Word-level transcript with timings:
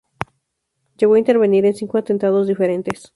Llegó 0.97 1.13
a 1.13 1.19
intervenir 1.19 1.63
en 1.63 1.75
cinco 1.75 1.99
atentados 1.99 2.47
diferentes. 2.47 3.07